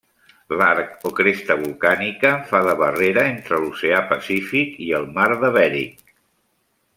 L'arc 0.59 1.03
o 1.09 1.11
cresta 1.19 1.57
volcànica 1.59 2.31
fa 2.53 2.61
de 2.69 2.73
barrera 2.79 3.27
entre 3.35 3.61
l'Oceà 3.65 4.01
Pacífic 4.15 4.73
i 4.87 4.93
el 5.01 5.07
Mar 5.19 5.29
de 5.45 5.53
Bering. 5.61 5.95